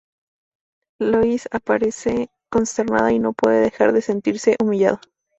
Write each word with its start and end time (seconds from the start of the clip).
Lois 0.99 1.47
aparece 1.51 2.31
consternada 2.51 3.11
y 3.11 3.19
no 3.19 3.33
puede 3.33 3.61
dejar 3.61 3.93
de 3.93 4.01
sentirse 4.01 4.57
humillada. 4.59 4.99